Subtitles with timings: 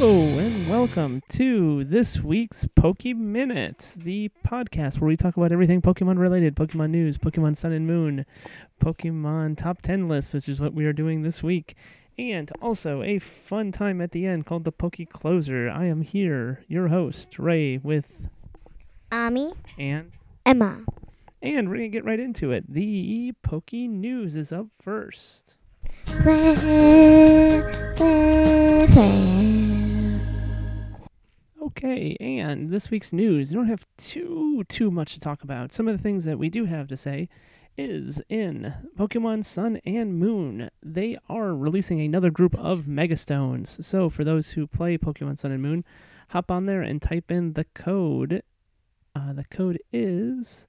[0.00, 5.82] Hello and welcome to this week's Poke Minute, the podcast where we talk about everything
[5.82, 8.24] Pokemon related, Pokemon news, Pokemon Sun and Moon,
[8.80, 11.74] Pokemon top 10 lists, which is what we are doing this week,
[12.18, 15.68] and also a fun time at the end called the Poke Closer.
[15.68, 18.30] I am here, your host, Ray, with
[19.12, 20.12] Ami, and
[20.46, 20.82] Emma.
[21.42, 22.64] and we're going to get right into it.
[22.72, 25.58] The Poke News is up first.
[26.06, 26.56] Flare,
[27.96, 29.69] flare, flare.
[31.62, 35.74] Okay, and this week's news, you don't have too too much to talk about.
[35.74, 37.28] Some of the things that we do have to say
[37.76, 40.70] is in Pokemon Sun and Moon.
[40.82, 43.84] They are releasing another group of Megastones.
[43.84, 45.84] So for those who play Pokemon Sun and Moon,
[46.30, 48.42] hop on there and type in the code.
[49.14, 50.66] Uh, the code is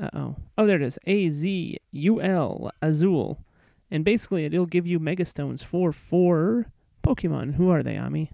[0.00, 0.36] uh oh.
[0.56, 0.98] Oh, there it is.
[1.06, 3.44] A Z U L Azul.
[3.90, 6.72] And basically, it'll give you Megastones for four
[7.04, 7.56] Pokemon.
[7.56, 8.30] Who are they, Ami?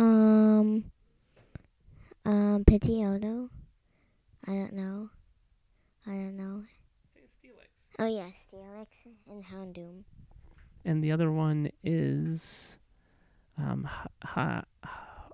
[0.00, 0.84] Um,
[2.24, 3.50] um, Pidgeotto.
[4.46, 5.10] I don't know.
[6.06, 6.64] I don't know.
[7.98, 10.04] Oh yeah, Steelix and Houndoom.
[10.86, 12.78] and the other one is
[13.58, 14.64] um ha, ha,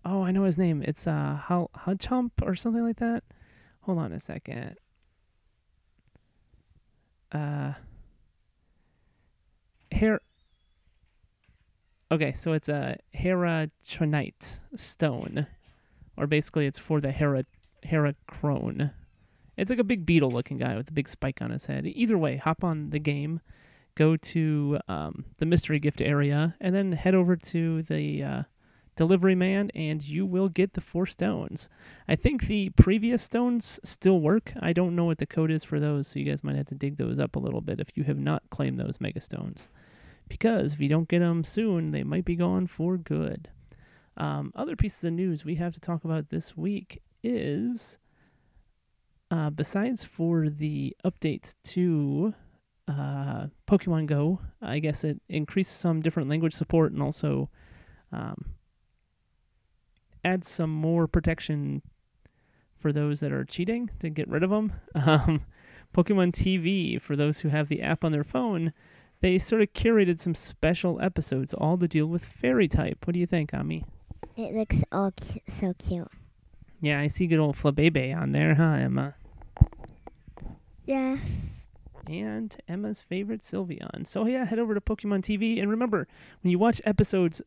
[0.04, 3.22] oh I know his name it's uh Hal Hudchump or something like that
[3.82, 4.76] hold on a second
[7.30, 7.74] uh
[9.92, 10.20] hair
[12.10, 15.46] okay so it's a Heratronite stone
[16.16, 17.44] or basically it's for the Hera
[17.82, 18.90] Hera Heracrone.
[19.56, 21.86] It's like a big beetle looking guy with a big spike on his head.
[21.86, 23.40] Either way hop on the game
[23.94, 28.42] go to um, the mystery gift area and then head over to the uh,
[28.94, 31.70] delivery man and you will get the four stones.
[32.06, 34.52] I think the previous stones still work.
[34.60, 36.74] I don't know what the code is for those so you guys might have to
[36.74, 39.68] dig those up a little bit if you have not claimed those mega stones
[40.28, 43.48] because if you don't get them soon they might be gone for good
[44.16, 47.98] um, other pieces of news we have to talk about this week is
[49.30, 52.34] uh, besides for the update to
[52.88, 54.40] uh, Pokemon Go.
[54.62, 57.50] I guess it increases some different language support and also
[58.12, 58.54] um,
[60.24, 61.82] adds some more protection
[62.76, 64.72] for those that are cheating to get rid of them.
[64.94, 65.44] Um,
[65.94, 68.74] Pokemon TV, for those who have the app on their phone,
[69.20, 73.06] they sort of curated some special episodes all to deal with fairy type.
[73.06, 73.84] What do you think, Ami?
[74.36, 76.08] It looks all cu- so cute.
[76.80, 79.14] Yeah, I see good old Flabebe on there, huh, Emma?
[80.84, 81.68] Yes.
[82.08, 84.06] and Emma's favorite Sylveon.
[84.06, 86.06] So yeah, head over to Pokemon TV and remember
[86.42, 87.42] when you watch episodes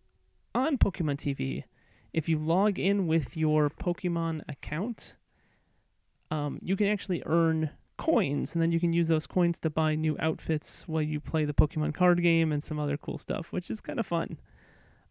[0.54, 1.64] on Pokemon TV,
[2.12, 5.16] if you log in with your Pokemon account,
[6.32, 9.94] um, you can actually earn coins, and then you can use those coins to buy
[9.94, 13.70] new outfits while you play the Pokemon card game and some other cool stuff, which
[13.70, 14.40] is kind of fun.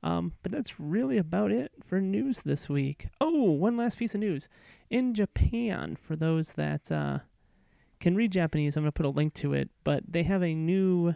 [0.03, 3.09] Um, but that's really about it for news this week.
[3.21, 4.49] Oh, one last piece of news.
[4.91, 7.19] In Japan, for those that uh,
[8.00, 10.55] can read Japanese, I'm going to put a link to it, but they have a
[10.55, 11.15] new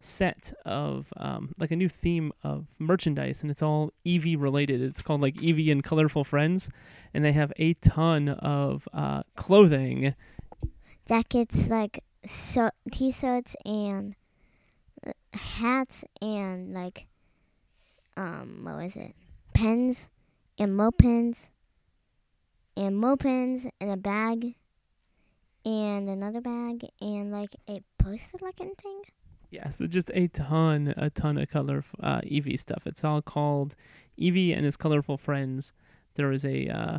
[0.00, 4.82] set of, um, like a new theme of merchandise, and it's all Eevee related.
[4.82, 6.68] It's called like Eevee and Colorful Friends,
[7.14, 10.14] and they have a ton of uh, clothing.
[11.06, 14.14] Jackets like so t-shirts and
[15.06, 17.06] uh, hats and like
[18.16, 19.14] um what was it?
[19.54, 20.10] Pens
[20.58, 21.50] and mo pens
[22.76, 24.54] and mo pens and a bag
[25.64, 29.02] and another bag and like a poster looking thing.
[29.50, 32.86] Yeah, so just a ton, a ton of color uh, Eevee stuff.
[32.86, 33.76] It's all called
[34.18, 35.72] Eevee and his colorful friends.
[36.14, 36.98] There is a uh,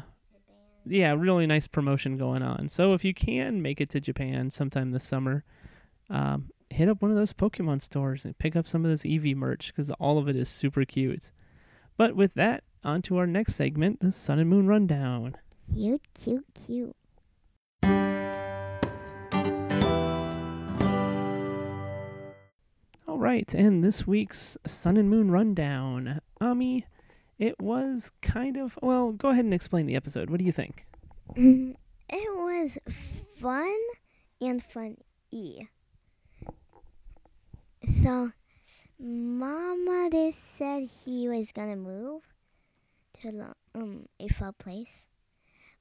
[0.90, 2.70] yeah, really nice promotion going on.
[2.70, 5.44] So if you can make it to Japan sometime this summer,
[6.10, 9.36] um, hit up one of those Pokemon stores and pick up some of this Eevee
[9.36, 11.32] merch because all of it is super cute.
[11.98, 15.36] But with that, on to our next segment, the Sun and Moon Rundown.
[15.74, 16.96] Cute, cute, cute.
[23.08, 26.22] All right, and this week's Sun and Moon Rundown.
[26.40, 26.86] Ami,
[27.40, 29.12] it was kind of well.
[29.12, 30.30] Go ahead and explain the episode.
[30.30, 30.87] What do you think?
[32.10, 32.78] It was
[33.38, 33.78] fun
[34.40, 35.68] and funny.
[37.84, 38.32] So,
[38.98, 42.24] Mama just said he was gonna move
[43.22, 45.08] to um a far place,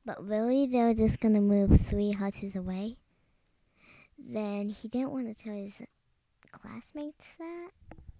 [0.04, 2.96] but really they were just gonna move three houses away.
[4.19, 5.82] Then he didn't want to tell his
[6.50, 7.70] classmates that.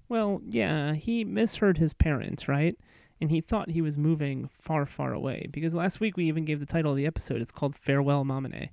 [0.09, 2.79] Well, yeah, he misheard his parents, right?
[3.21, 5.49] And he thought he was moving far, far away.
[5.51, 7.41] Because last week we even gave the title of the episode.
[7.41, 8.69] It's called Farewell Mamane.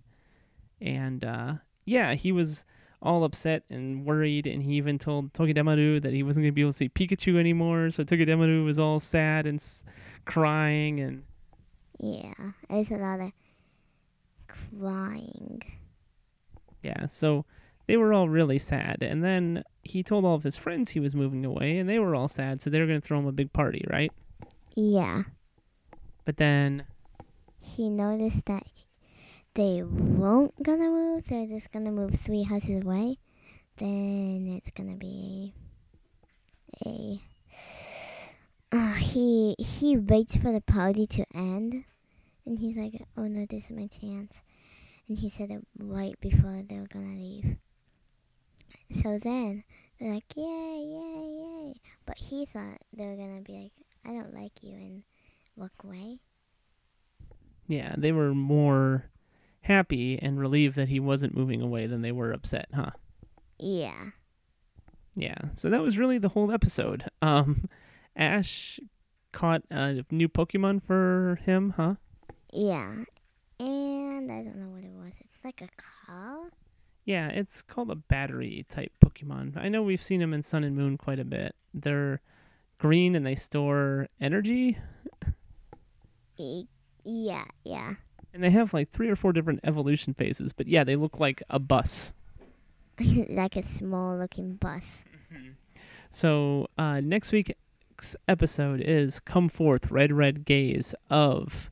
[0.81, 1.53] And uh,
[1.85, 2.65] yeah, he was
[3.01, 6.61] all upset and worried, and he even told Togedemaru that he wasn't going to be
[6.61, 7.89] able to see Pikachu anymore.
[7.91, 9.83] So Togedemaru was all sad and s-
[10.25, 11.23] crying, and
[11.99, 12.33] Yeah,
[12.69, 13.31] there's a lot of
[14.47, 15.61] crying.
[16.81, 17.45] yeah, so
[17.87, 18.97] they were all really sad.
[19.01, 22.15] And then he told all of his friends he was moving away, and they were
[22.15, 24.11] all sad, so they were going to throw him a big party, right?
[24.75, 25.23] Yeah,
[26.25, 26.85] But then,
[27.59, 28.63] he noticed that
[29.53, 31.27] they won't gonna move.
[31.27, 33.19] They're just gonna move three houses away.
[33.77, 35.53] Then it's gonna be
[36.85, 37.21] a.
[38.71, 41.85] Uh, he he waits for the party to end,
[42.45, 44.41] and he's like, "Oh no, this is my chance."
[45.07, 47.57] And he said it right before they were gonna leave.
[48.89, 49.65] So then
[49.99, 51.73] they're like, "Yay, yay, yay!"
[52.07, 55.03] But he thought they were gonna be like, "I don't like you," and
[55.55, 56.19] walk away.
[57.67, 59.05] yeah, they were more
[59.61, 62.91] happy and relieved that he wasn't moving away than they were upset, huh?
[63.57, 64.09] Yeah.
[65.15, 67.05] Yeah, so that was really the whole episode.
[67.21, 67.69] Um,
[68.15, 68.79] Ash
[69.31, 71.95] caught a new Pokemon for him, huh?
[72.51, 73.03] Yeah.
[73.59, 75.21] And I don't know what it was.
[75.21, 76.49] It's like a car.
[77.05, 79.55] Yeah, it's called a battery type Pokemon.
[79.57, 81.55] I know we've seen them in Sun and Moon quite a bit.
[81.73, 82.21] They're
[82.83, 84.77] green and they store energy,
[87.05, 87.93] yeah, yeah.
[88.33, 90.51] and they have like three or four different evolution phases.
[90.51, 92.11] But yeah, they look like a bus.
[93.29, 95.05] like a small looking bus.
[96.09, 101.71] So uh, next week's episode is "Come Forth, Red Red Gaze" of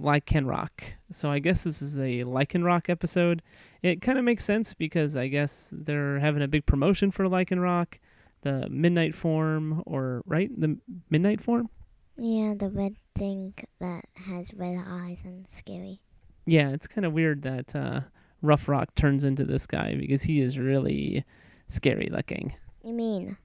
[0.00, 0.94] Lycanroc.
[1.10, 3.42] So I guess this is a Lycanroc episode.
[3.82, 7.98] It kind of makes sense because I guess they're having a big promotion for Lycanroc,
[8.42, 10.78] the Midnight form, or right the
[11.10, 11.68] Midnight form.
[12.16, 16.00] Yeah, the red thing that has red eyes and scary.
[16.46, 18.00] Yeah, it's kind of weird that uh,
[18.42, 21.24] Rough Rock turns into this guy because he is really
[21.68, 22.54] scary looking.
[22.82, 23.36] You mean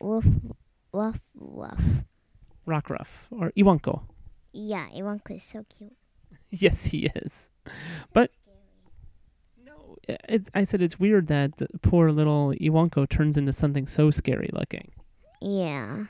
[0.00, 0.26] woof
[0.92, 2.04] woof woof.
[2.66, 4.02] Rockruff or Iwanko.
[4.52, 5.92] Yeah, Iwanko is so cute.
[6.50, 7.50] Yes, he is.
[8.12, 8.30] But
[10.54, 14.90] I said it's weird that the poor little Iwanko turns into something so scary looking.
[15.40, 16.04] Yeah.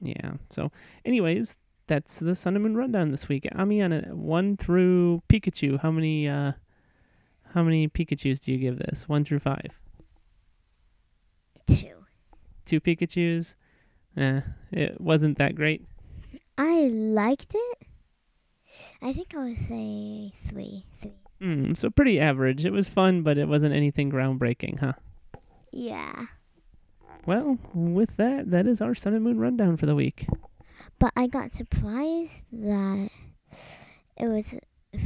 [0.00, 0.32] Yeah.
[0.50, 0.70] So,
[1.04, 1.56] anyways,
[1.86, 3.46] that's the Sun and Moon rundown this week.
[3.54, 5.78] Ami on one through Pikachu.
[5.80, 6.28] How many?
[6.28, 6.52] uh
[7.54, 9.08] How many Pikachu's do you give this?
[9.08, 9.78] One through five.
[11.66, 11.94] Two.
[12.64, 13.56] Two Pikachu's.
[14.16, 14.40] Eh,
[14.70, 15.84] it wasn't that great.
[16.58, 17.78] I liked it.
[19.00, 20.84] I think I would say three.
[21.00, 21.12] Three.
[21.42, 22.64] Mm, so pretty average.
[22.64, 24.92] It was fun, but it wasn't anything groundbreaking, huh?
[25.72, 26.26] Yeah.
[27.26, 30.26] Well, with that, that is our Sun and Moon rundown for the week.
[30.98, 33.10] But I got surprised that
[34.16, 34.58] it was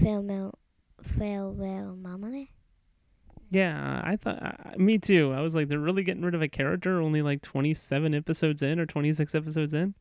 [0.02, 0.58] farewell,
[1.02, 2.48] farewell Mamane.
[3.50, 5.32] Yeah, I thought, uh, me too.
[5.32, 8.80] I was like, they're really getting rid of a character only like 27 episodes in
[8.80, 9.94] or 26 episodes in.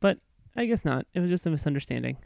[0.00, 0.18] But
[0.56, 1.06] I guess not.
[1.12, 2.18] It was just a misunderstanding.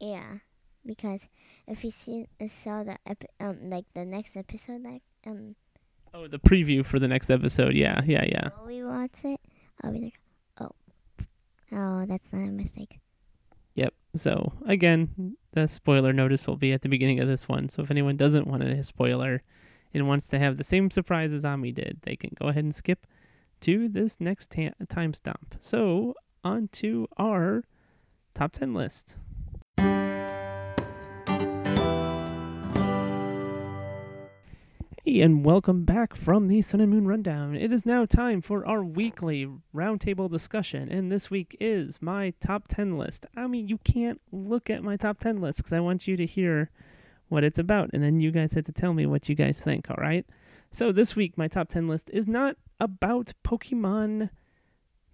[0.00, 0.38] Yeah,
[0.84, 1.28] because
[1.66, 5.54] if you see saw the ep- um like the next episode like um
[6.14, 7.74] Oh, the preview for the next episode.
[7.74, 8.48] Yeah, yeah, yeah.
[8.66, 9.40] we watch it,
[9.82, 10.20] I'll be like,
[10.60, 10.70] oh,
[11.72, 12.98] oh, that's not a mistake.
[13.74, 13.94] Yep.
[14.14, 17.68] So, again, the spoiler notice will be at the beginning of this one.
[17.68, 19.42] So, if anyone doesn't want a spoiler
[19.92, 22.74] and wants to have the same surprise as Ami did, they can go ahead and
[22.74, 23.06] skip
[23.60, 25.56] to this next ta- time stamp.
[25.60, 27.64] So, on to our
[28.34, 29.18] top 10 list.
[35.08, 37.56] Hey, and welcome back from the Sun and Moon Rundown.
[37.56, 42.68] It is now time for our weekly roundtable discussion, and this week is my top
[42.68, 43.24] 10 list.
[43.34, 46.26] I mean, you can't look at my top 10 list because I want you to
[46.26, 46.70] hear
[47.28, 49.88] what it's about, and then you guys have to tell me what you guys think,
[49.88, 50.26] all right?
[50.70, 54.28] So, this week, my top 10 list is not about Pokemon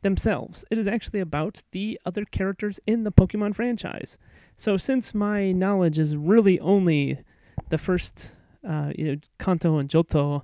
[0.02, 4.18] themselves, it is actually about the other characters in the Pokemon franchise.
[4.56, 7.20] So, since my knowledge is really only
[7.68, 8.34] the first
[8.66, 10.42] uh, you know, Kanto and Johto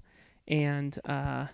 [0.48, 1.46] and uh,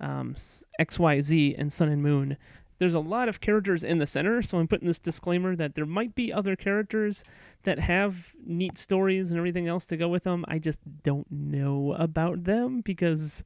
[0.00, 2.36] um, XYZ and Sun and Moon.
[2.78, 5.86] There's a lot of characters in the center, so I'm putting this disclaimer that there
[5.86, 7.24] might be other characters
[7.62, 10.44] that have neat stories and everything else to go with them.
[10.46, 13.44] I just don't know about them because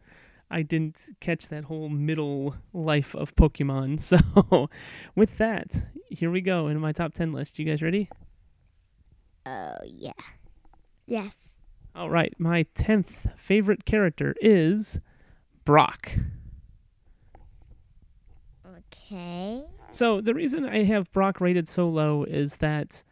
[0.50, 4.00] I didn't catch that whole middle life of Pokemon.
[4.00, 4.68] So,
[5.14, 5.76] with that,
[6.08, 7.58] here we go in my top 10 list.
[7.60, 8.10] You guys ready?
[9.46, 10.12] Oh yeah.
[11.06, 11.59] Yes.
[11.94, 15.00] All right, my 10th favorite character is
[15.64, 16.12] Brock.
[19.02, 19.64] Okay.
[19.90, 23.02] So, the reason I have Brock rated so low is that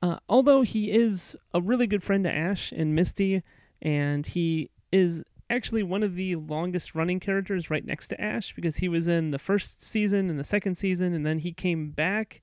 [0.00, 3.42] Uh, although he is a really good friend to Ash and Misty,
[3.82, 8.76] and he is actually one of the longest running characters right next to Ash because
[8.76, 12.42] he was in the first season and the second season, and then he came back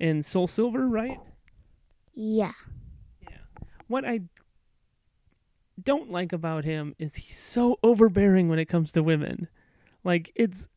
[0.00, 1.20] in Soul Silver, right?
[2.14, 2.52] Yeah.
[3.20, 3.36] Yeah.
[3.88, 4.20] What I
[5.82, 9.48] don't like about him is he's so overbearing when it comes to women.
[10.04, 10.68] Like it's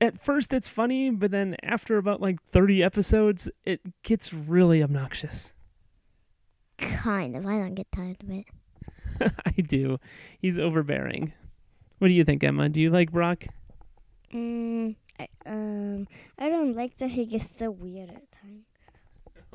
[0.00, 5.54] at first it's funny, but then after about like 30 episodes, it gets really obnoxious.
[6.78, 7.46] Kind of.
[7.46, 8.46] I don't get tired of it.
[9.46, 9.98] I do.
[10.38, 11.32] He's overbearing.
[11.98, 12.68] What do you think, Emma?
[12.68, 13.46] Do you like Brock?
[14.32, 18.64] Mm, I, um, I don't like that he gets so weird at times.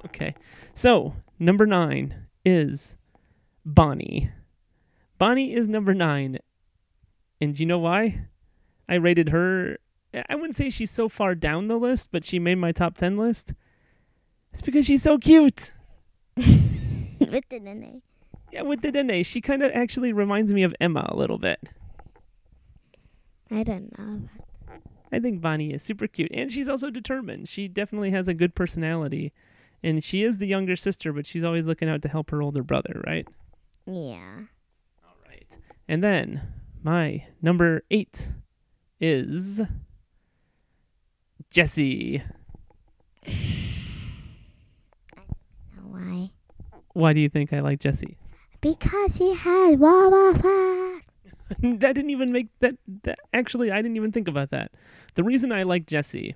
[0.06, 0.34] Okay.
[0.74, 2.98] So, number nine is
[3.66, 4.30] Bonnie.
[5.20, 6.40] Bonnie is number nine.
[7.40, 8.22] And you know why?
[8.88, 9.78] I rated her.
[10.28, 13.18] I wouldn't say she's so far down the list, but she made my top 10
[13.18, 13.54] list.
[14.52, 15.72] It's because she's so cute.
[16.36, 18.02] With the nene.
[18.52, 21.60] Yeah, with the Dene, she kind of actually reminds me of Emma a little bit.
[23.52, 24.22] I don't know.
[25.12, 27.48] I think Bonnie is super cute, and she's also determined.
[27.48, 29.34] She definitely has a good personality,
[29.84, 32.64] and she is the younger sister, but she's always looking out to help her older
[32.64, 33.28] brother, right?
[33.86, 34.42] Yeah.
[35.90, 36.44] And then
[36.84, 38.34] my number eight
[39.02, 39.60] is
[41.50, 42.22] Jessie.
[45.82, 46.30] Why?
[46.94, 48.20] Why do you think I like Jessie?
[48.62, 51.08] Because he had Wawa Pack.
[51.80, 53.18] that didn't even make that, that.
[53.34, 54.72] Actually, I didn't even think about that.
[55.16, 56.36] The reason I like Jesse,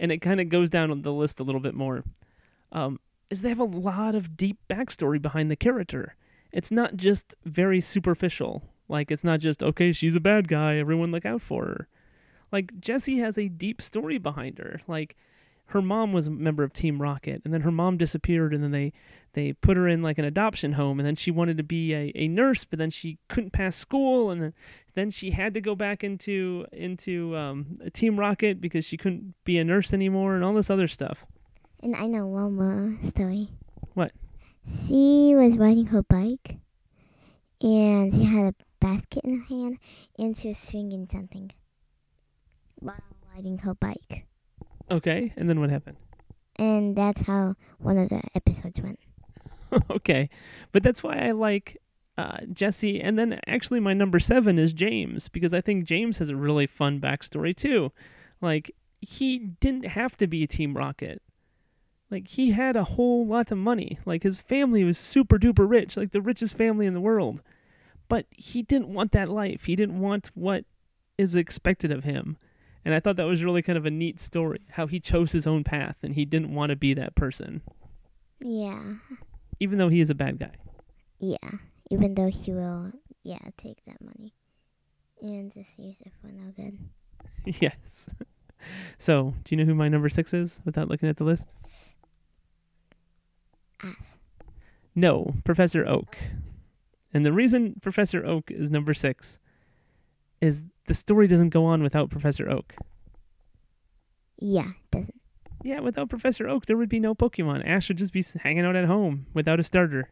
[0.00, 2.02] and it kind of goes down the list a little bit more,
[2.72, 2.98] um,
[3.30, 6.16] is they have a lot of deep backstory behind the character.
[6.50, 8.64] It's not just very superficial.
[8.90, 10.76] Like it's not just okay, she's a bad guy.
[10.76, 11.88] Everyone look out for her.
[12.52, 14.80] Like Jessie has a deep story behind her.
[14.86, 15.16] Like
[15.66, 18.72] her mom was a member of Team Rocket, and then her mom disappeared, and then
[18.72, 18.92] they
[19.34, 22.12] they put her in like an adoption home, and then she wanted to be a,
[22.16, 24.54] a nurse, but then she couldn't pass school, and then
[24.94, 29.58] then she had to go back into into um, Team Rocket because she couldn't be
[29.58, 31.24] a nurse anymore, and all this other stuff.
[31.82, 33.48] And I know one more story.
[33.94, 34.12] What?
[34.66, 36.58] She was riding her bike,
[37.62, 39.78] and she had a basket in her hand,
[40.18, 41.50] and she was swinging something
[42.76, 42.96] while
[43.34, 44.26] riding her bike.
[44.90, 45.96] Okay, and then what happened?
[46.56, 48.98] And that's how one of the episodes went.
[49.90, 50.28] okay,
[50.72, 51.78] but that's why I like
[52.18, 56.28] uh, Jessie, and then actually my number seven is James because I think James has
[56.28, 57.92] a really fun backstory too.
[58.40, 61.22] Like he didn't have to be a Team Rocket.
[62.10, 63.98] Like he had a whole lot of money.
[64.04, 67.42] Like his family was super duper rich, like the richest family in the world.
[68.10, 69.64] But he didn't want that life.
[69.64, 70.64] He didn't want what
[71.16, 72.36] is expected of him.
[72.84, 75.46] And I thought that was really kind of a neat story how he chose his
[75.46, 77.60] own path and he didn't want to be that person,
[78.40, 78.94] Yeah,
[79.60, 80.52] even though he is a bad guy.
[81.18, 81.36] yeah.
[81.92, 82.92] Even though he will,
[83.24, 84.32] yeah, take that money
[85.20, 86.78] and just use it for no good.
[87.60, 88.08] yes.
[88.96, 91.48] So, do you know who my number six is without looking at the list?
[93.82, 94.18] Ass.
[94.94, 96.16] No, Professor Oak.
[97.12, 99.40] And the reason Professor Oak is number six
[100.40, 102.74] is the story doesn't go on without Professor Oak.
[104.38, 105.20] Yeah, doesn't.
[105.62, 107.66] Yeah, without Professor Oak, there would be no Pokemon.
[107.66, 110.10] Ash would just be hanging out at home without a starter.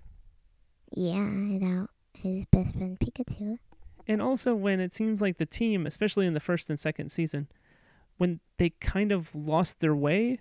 [0.92, 3.58] Yeah, without his best friend Pikachu.
[4.06, 7.48] And also, when it seems like the team, especially in the first and second season,
[8.16, 10.40] when they kind of lost their way,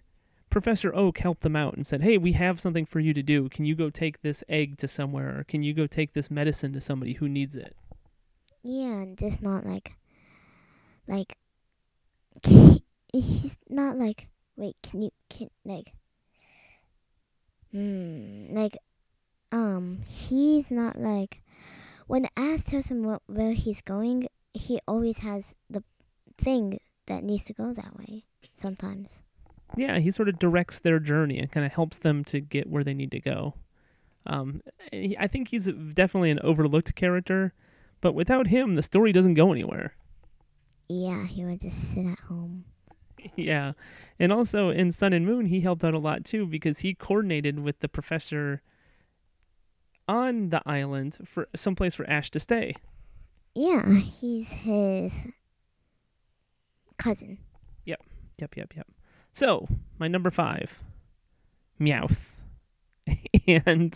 [0.50, 3.50] Professor Oak helped them out and said, Hey, we have something for you to do.
[3.50, 5.39] Can you go take this egg to somewhere?
[5.39, 7.75] Or can you go take this medicine to somebody who needs it?
[8.63, 9.94] Yeah, and just not like,
[11.08, 11.38] like,
[13.13, 15.94] he's not like, wait, can you, can, like,
[17.72, 18.77] hmm, like,
[19.51, 21.42] um, he's not like,
[22.08, 25.84] when Ash tells him where he's going, he always has the
[26.38, 29.22] thing that needs to go that way, sometimes.
[29.76, 32.84] Yeah, he sort of directs their journey and kind of helps them to get where
[32.84, 33.56] they need to go.
[34.26, 37.54] Um, he- I think he's definitely an overlooked character,
[38.02, 39.94] but without him, the story doesn't go anywhere.
[40.90, 42.64] Yeah, he would just sit at home.
[43.36, 43.74] yeah.
[44.20, 47.60] And also in Sun and Moon, he helped out a lot too because he coordinated
[47.60, 48.62] with the professor
[50.08, 52.74] on the island for someplace for Ash to stay.
[53.54, 55.28] Yeah, he's his
[56.98, 57.40] cousin.
[57.86, 58.02] Yep.
[58.40, 58.88] Yep, yep, yep.
[59.38, 59.67] So,
[60.00, 60.82] my number five,
[61.79, 62.38] Meowth.
[63.48, 63.96] and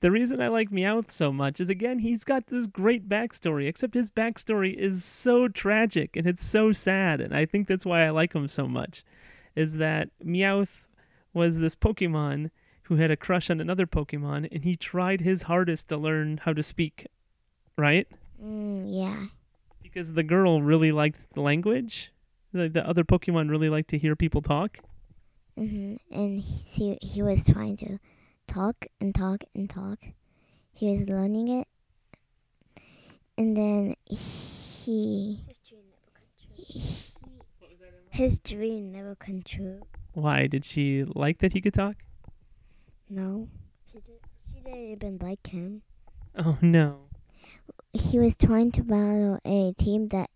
[0.00, 3.94] the reason I like Meowth so much is again, he's got this great backstory, except
[3.94, 7.22] his backstory is so tragic and it's so sad.
[7.22, 9.04] And I think that's why I like him so much.
[9.56, 10.86] Is that Meowth
[11.32, 12.50] was this Pokemon
[12.82, 16.52] who had a crush on another Pokemon, and he tried his hardest to learn how
[16.52, 17.06] to speak,
[17.78, 18.06] right?
[18.38, 19.24] Mm, yeah.
[19.82, 22.12] Because the girl really liked the language.
[22.54, 24.78] The, the other Pokemon really like to hear people talk.
[25.58, 25.96] Mm-hmm.
[26.14, 27.98] And he he was trying to
[28.46, 29.98] talk and talk and talk.
[30.72, 31.68] He was learning it,
[33.36, 35.44] and then he, he
[38.10, 39.82] His dream never come true.
[40.12, 40.46] Why?
[40.46, 41.96] Did she like that he could talk?
[43.10, 43.48] No.
[43.90, 44.20] She, did,
[44.52, 45.82] she didn't even like him.
[46.36, 47.08] Oh, no.
[47.92, 50.30] he was trying to battle a team that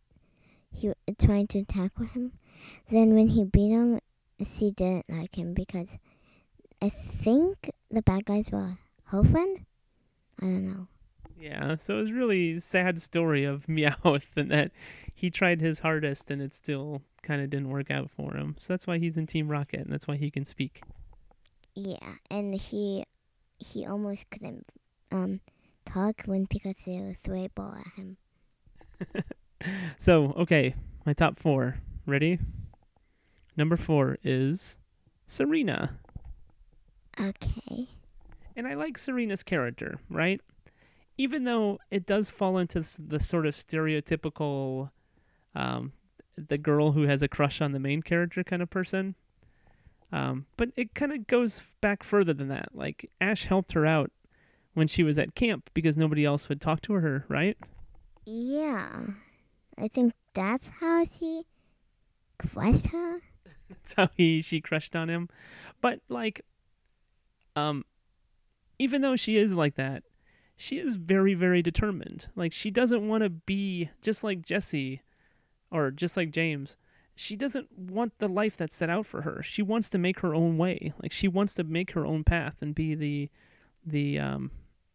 [0.71, 2.33] he trying to tackle him.
[2.91, 4.01] Then when he beat him,
[4.45, 5.99] she didn't like him because
[6.81, 9.65] I think the bad guys were her friend.
[10.41, 10.87] I don't know.
[11.39, 14.73] Yeah, so it was really sad story of Meowth and that
[15.15, 18.57] he tried his hardest and it still kind of didn't work out for him.
[18.59, 20.83] So that's why he's in Team Rocket and that's why he can speak.
[21.75, 23.05] Yeah, and he
[23.59, 24.67] he almost couldn't
[25.11, 25.41] um
[25.85, 28.17] talk when Pikachu threw a ball at him.
[29.99, 30.75] So, okay,
[31.05, 31.79] my top four.
[32.07, 32.39] Ready?
[33.57, 34.79] Number four is
[35.27, 35.99] Serena.
[37.21, 37.89] Okay.
[38.55, 40.41] And I like Serena's character, right?
[41.17, 44.91] Even though it does fall into the sort of stereotypical,
[45.55, 45.93] um,
[46.37, 49.17] the girl who has a crush on the main character kind of person.
[50.13, 52.69] Um, but it kind of goes back further than that.
[52.73, 54.11] Like, Ash helped her out
[54.75, 57.57] when she was at camp because nobody else would talk to her, right?
[58.25, 58.91] Yeah.
[59.81, 61.45] I think that's how she
[62.39, 63.21] crushed her.
[63.69, 65.29] That's how he she crushed on him.
[65.81, 66.41] But like
[67.55, 67.85] um
[68.79, 70.05] even though she is like that,
[70.57, 72.29] she is very very determined.
[72.35, 75.03] Like she doesn't want to be just like Jessie
[75.71, 76.77] or just like James.
[77.15, 79.43] She doesn't want the life that's set out for her.
[79.43, 80.93] She wants to make her own way.
[81.03, 83.29] Like she wants to make her own path and be the
[83.85, 84.51] the um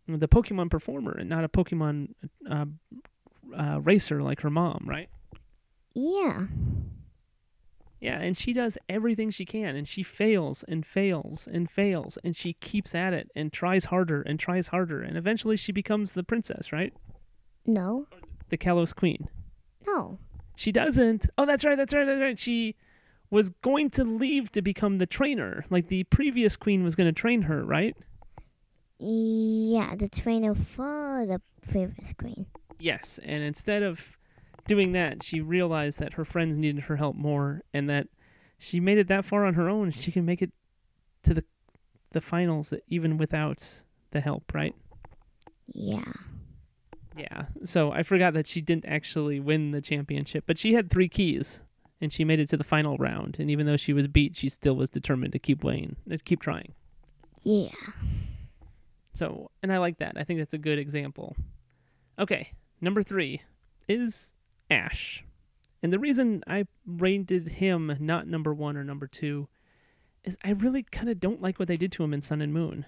[0.08, 2.14] the Pokemon performer and not a Pokemon
[2.50, 2.66] uh,
[3.58, 5.10] uh, racer like her mom, right?
[5.96, 6.48] Yeah.
[8.00, 12.36] Yeah, and she does everything she can, and she fails and fails and fails, and
[12.36, 16.24] she keeps at it and tries harder and tries harder, and eventually she becomes the
[16.24, 16.94] princess, right?
[17.66, 18.08] No.
[18.50, 19.30] The Kalos Queen.
[19.88, 20.20] No.
[20.56, 21.30] She doesn't.
[21.38, 22.38] Oh, that's right, that's right, that's right.
[22.38, 22.76] She
[23.30, 25.66] was going to leave to become the trainer.
[25.70, 27.96] Like the previous queen was going to train her, right?
[29.00, 32.46] Yeah, the trainer for the previous queen.
[32.84, 34.18] Yes, and instead of
[34.68, 38.10] doing that, she realized that her friends needed her help more, and that
[38.58, 39.92] she made it that far on her own.
[39.92, 40.52] She can make it
[41.24, 41.46] to the
[42.12, 44.76] the finals even without the help, right?
[45.68, 46.04] Yeah.
[47.18, 47.46] Yeah.
[47.64, 51.64] So I forgot that she didn't actually win the championship, but she had three keys,
[52.02, 53.38] and she made it to the final round.
[53.40, 56.18] And even though she was beat, she still was determined to keep winning, to uh,
[56.26, 56.74] keep trying.
[57.44, 57.70] Yeah.
[59.14, 60.18] So, and I like that.
[60.18, 61.38] I think that's a good example.
[62.20, 62.52] Okay,
[62.84, 63.42] number three
[63.88, 64.34] is
[64.70, 65.24] Ash.
[65.82, 69.48] And the reason I rated him not number one or number two
[70.24, 72.54] is I really kind of don't like what they did to him in Sun and
[72.54, 72.86] Moon.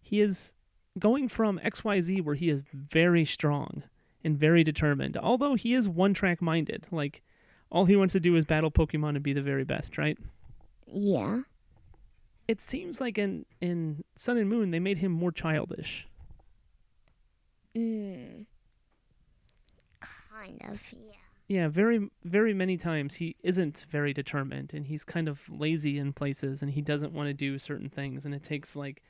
[0.00, 0.54] He is
[0.98, 3.84] going from XYZ, where he is very strong
[4.22, 6.86] and very determined, although he is one track minded.
[6.90, 7.22] Like,
[7.70, 10.18] all he wants to do is battle Pokemon and be the very best, right?
[10.86, 11.40] Yeah.
[12.48, 16.08] It seems like in, in Sun and Moon, they made him more childish.
[17.74, 18.46] Mm.
[20.42, 21.16] Kind of, yeah.
[21.48, 26.12] Yeah, very very many times he isn't very determined and he's kind of lazy in
[26.12, 29.02] places and he doesn't want to do certain things and it takes like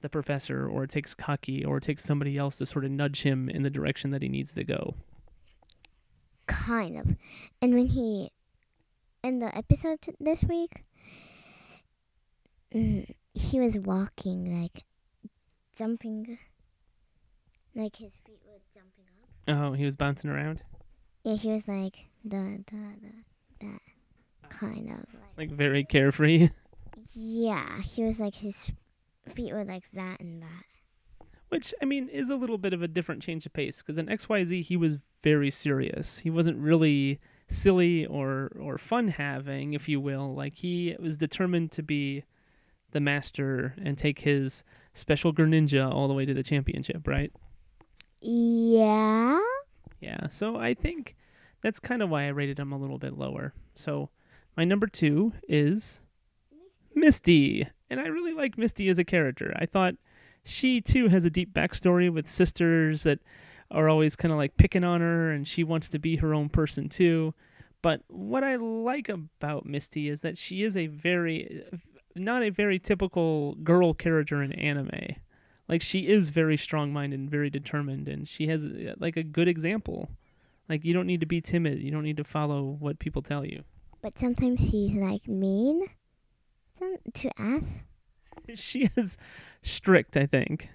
[0.00, 3.22] the professor or it takes Kaki or it takes somebody else to sort of nudge
[3.22, 4.94] him in the direction that he needs to go.
[6.46, 7.16] Kind of.
[7.60, 8.30] And when he,
[9.22, 10.82] in the episode this week,
[12.72, 14.84] mm, he was walking, like,
[15.76, 16.38] jumping,
[17.74, 19.28] like his feet were jumping up.
[19.48, 20.62] Oh, he was bouncing around
[21.24, 23.80] Yeah, he was like, the, the, the, that
[24.50, 26.50] kind of, like, like very carefree.
[27.14, 28.70] yeah, he was like, his
[29.34, 30.64] feet were like that and that.
[31.48, 34.06] Which I mean is a little bit of a different change of pace because in
[34.06, 36.18] XYZ he was very serious.
[36.18, 40.34] He wasn't really silly or or fun having, if you will.
[40.34, 42.24] Like he was determined to be
[42.90, 47.32] the master and take his special Greninja all the way to the championship, right?
[48.20, 49.38] Yeah?
[50.00, 50.26] Yeah.
[50.28, 51.16] So I think
[51.62, 53.54] that's kind of why I rated him a little bit lower.
[53.74, 54.10] So
[54.56, 56.02] my number two is
[56.94, 57.66] Misty.
[57.90, 59.52] And I really like Misty as a character.
[59.56, 59.94] I thought
[60.44, 63.20] she too has a deep backstory with sisters that
[63.70, 66.48] are always kind of like picking on her and she wants to be her own
[66.48, 67.34] person too.
[67.82, 71.64] But what I like about Misty is that she is a very
[72.14, 75.16] not a very typical girl character in anime.
[75.68, 79.48] Like she is very strong-minded and very determined and she has uh, like a good
[79.48, 80.08] example.
[80.68, 81.80] Like you don't need to be timid.
[81.80, 83.64] You don't need to follow what people tell you.
[84.00, 85.86] But sometimes he's like mean
[86.74, 87.84] some, to us.
[88.54, 89.18] She is
[89.60, 90.70] strict, I think.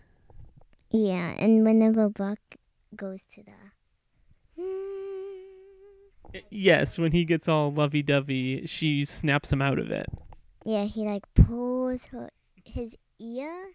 [0.92, 2.38] Yeah, and whenever Buck
[2.96, 3.54] goes to the.
[6.52, 10.08] Yes, when he gets all lovey-dovey, she snaps him out of it.
[10.66, 12.30] Yeah, he like pulls her,
[12.64, 13.72] his ear,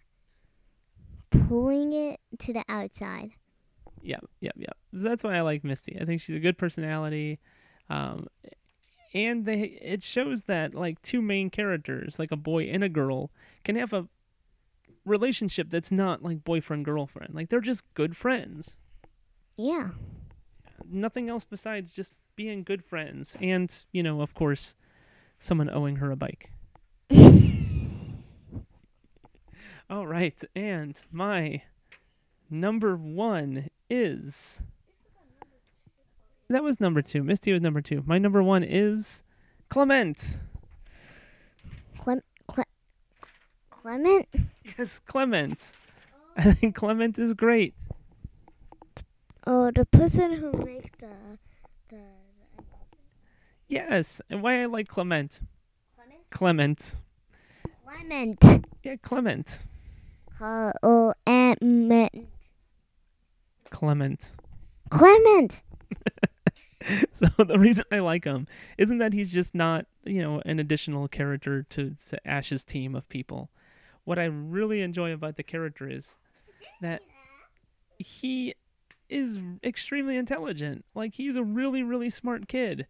[1.31, 3.31] pulling it to the outside.
[4.01, 4.77] Yep, yep, yep.
[4.93, 5.97] So that's why I like Misty.
[5.99, 7.39] I think she's a good personality.
[7.89, 8.27] Um,
[9.13, 13.31] and they it shows that like two main characters, like a boy and a girl,
[13.63, 14.07] can have a
[15.05, 17.33] relationship that's not like boyfriend girlfriend.
[17.33, 18.77] Like they're just good friends.
[19.57, 19.89] Yeah.
[20.89, 23.35] Nothing else besides just being good friends.
[23.41, 24.75] And, you know, of course,
[25.39, 26.51] someone owing her a bike.
[29.91, 31.63] All right, and my
[32.47, 34.61] number one is
[36.47, 37.23] that was number two.
[37.23, 38.03] Misty was number two.
[38.05, 39.23] My number one is
[39.67, 40.39] Clement.
[41.97, 42.63] Clem, Cle,
[43.71, 44.27] Clement?
[44.77, 45.73] Yes, Clement.
[46.37, 47.73] I think Clement is great.
[49.47, 51.07] Oh, the person who makes the
[51.89, 52.01] the.
[53.67, 55.41] Yes, and why I like Clement.
[56.29, 56.97] Clement.
[57.83, 58.45] Clement.
[58.83, 59.63] Yeah, Clement.
[60.39, 60.45] C
[60.83, 62.07] O M E.
[63.69, 64.31] Clement.
[64.89, 65.63] Clement.
[67.11, 68.47] so the reason I like him
[68.77, 73.09] isn't that he's just not, you know, an additional character to, to Ash's team of
[73.09, 73.49] people.
[74.05, 76.17] What I really enjoy about the character is
[76.79, 77.01] that
[77.97, 78.55] he
[79.09, 80.85] is extremely intelligent.
[80.95, 82.87] Like he's a really, really smart kid.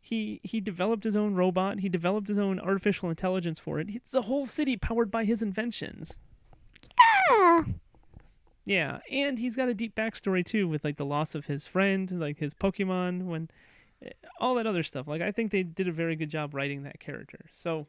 [0.00, 1.80] He he developed his own robot.
[1.80, 3.90] He developed his own artificial intelligence for it.
[3.90, 6.16] It's a whole city powered by his inventions.
[7.30, 7.64] Yeah.
[8.64, 12.10] Yeah, and he's got a deep backstory too, with like the loss of his friend,
[12.12, 13.50] like his Pokemon, when
[14.04, 15.08] eh, all that other stuff.
[15.08, 17.86] Like I think they did a very good job writing that character, so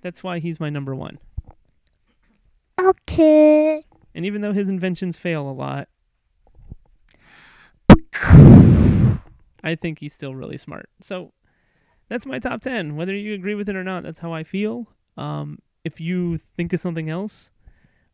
[0.00, 1.18] that's why he's my number one.
[2.80, 3.82] Okay.
[4.14, 5.88] And even though his inventions fail a lot,
[9.62, 10.88] I think he's still really smart.
[11.00, 11.32] So
[12.08, 12.96] that's my top ten.
[12.96, 14.86] Whether you agree with it or not, that's how I feel.
[15.18, 17.50] Um, if you think of something else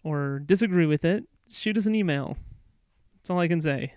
[0.04, 2.36] or disagree with it, shoot us an email.
[3.16, 3.94] That's all I can say.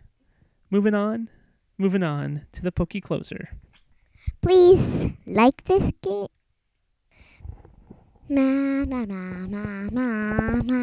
[0.70, 1.30] Moving on,
[1.78, 3.50] moving on to the pokey closer.
[4.42, 6.28] Please like this game.
[8.28, 10.82] Na na na na na na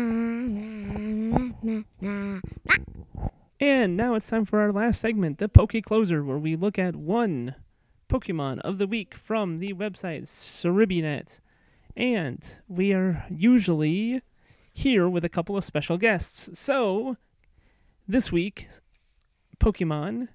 [1.62, 2.40] na na
[3.60, 6.96] And now it's time for our last segment, the Poke Closer, where we look at
[6.96, 7.54] one
[8.08, 11.40] Pokemon of the week from the website Serebii.net.
[11.96, 14.22] And we are usually
[14.72, 16.50] here with a couple of special guests.
[16.58, 17.16] So,
[18.08, 18.68] this week,
[19.60, 20.28] Pokemon,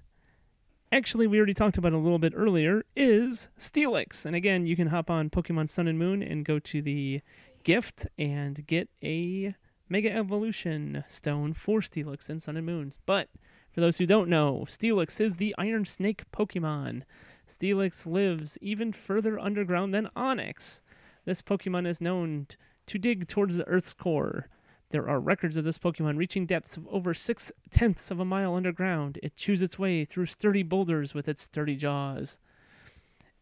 [0.92, 4.24] actually, we already talked about a little bit earlier, is Steelix.
[4.24, 7.20] And again, you can hop on Pokemon Sun and Moon and go to the
[7.64, 9.54] gift and get a
[9.88, 12.98] Mega Evolution Stone for Steelix and Sun and Moons.
[13.06, 13.28] But
[13.72, 17.02] for those who don't know, Steelix is the Iron Snake Pokemon.
[17.46, 20.82] Steelix lives even further underground than Onix.
[21.24, 22.46] This Pokemon is known
[22.88, 24.48] to dig towards the Earth's core.
[24.90, 28.54] There are records of this Pokemon reaching depths of over six tenths of a mile
[28.54, 29.18] underground.
[29.22, 32.40] It chews its way through sturdy boulders with its sturdy jaws.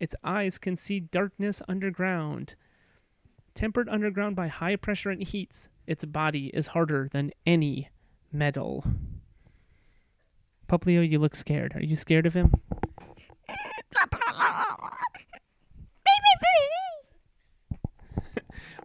[0.00, 2.56] Its eyes can see darkness underground.
[3.54, 7.88] Tempered underground by high pressure and heats, its body is harder than any
[8.32, 8.85] metal.
[10.68, 11.74] Popplio, you look scared.
[11.76, 12.52] Are you scared of him?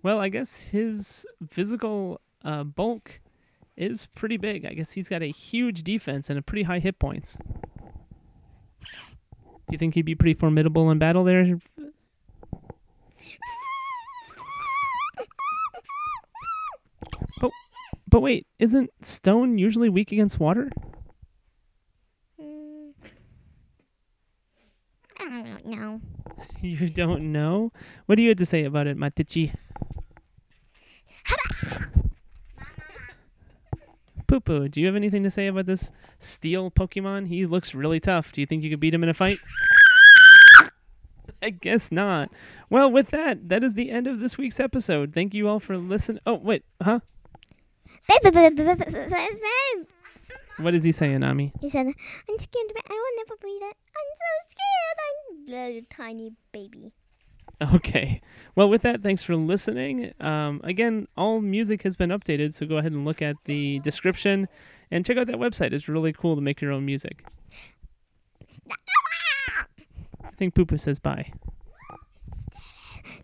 [0.03, 3.21] Well, I guess his physical uh, bulk
[3.77, 4.65] is pretty big.
[4.65, 7.37] I guess he's got a huge defense and a pretty high hit points.
[8.81, 11.45] Do you think he'd be pretty formidable in battle there?
[17.39, 17.51] But
[18.07, 20.69] but wait, isn't stone usually weak against water?
[25.19, 26.01] I don't know.
[26.61, 27.71] You don't know?
[28.05, 29.51] What do you have to say about it, Matichi?
[34.31, 37.27] Poo Poo, do you have anything to say about this steel Pokemon?
[37.27, 38.31] He looks really tough.
[38.31, 39.39] Do you think you could beat him in a fight?
[41.41, 42.31] I guess not.
[42.69, 45.13] Well, with that, that is the end of this week's episode.
[45.13, 46.21] Thank you all for listening.
[46.25, 47.01] Oh, wait, huh?
[50.59, 51.51] What is he saying, Ami?
[51.59, 53.75] He said, I'm scared, but I will never breathe it.
[53.97, 55.59] I'm so scared.
[55.59, 56.93] I'm a tiny baby.
[57.75, 58.21] Okay.
[58.55, 60.13] Well, with that, thanks for listening.
[60.19, 64.47] Um, again, all music has been updated, so go ahead and look at the description
[64.89, 65.71] and check out that website.
[65.71, 67.23] It's really cool to make your own music.
[70.23, 71.31] I think Poopa says bye.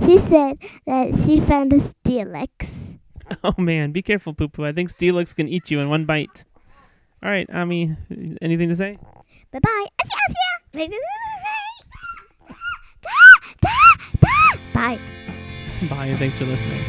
[0.06, 2.84] She said that she found a Steelix.
[3.44, 4.66] Oh man, be careful, Poopa.
[4.66, 6.46] I think Steelix can eat you in one bite.
[7.22, 7.94] All right, Ami,
[8.42, 8.98] anything to say?
[9.52, 10.88] Bye bye.
[14.78, 15.00] Bye.
[15.90, 16.84] Bye, and thanks for listening.